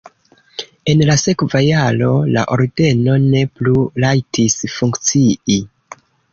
[0.93, 5.63] En la sekva jaro la ordeno ne plu rajtis funkcii.